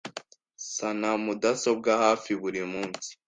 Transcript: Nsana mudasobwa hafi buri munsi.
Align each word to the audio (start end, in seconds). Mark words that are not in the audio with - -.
Nsana 0.63 1.09
mudasobwa 1.23 1.91
hafi 2.03 2.31
buri 2.41 2.61
munsi. 2.71 3.09